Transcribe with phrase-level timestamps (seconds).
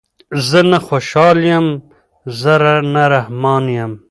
[0.47, 1.67] زه نه خوشحال یم
[2.39, 2.55] زه
[2.93, 3.91] نه رحمان یم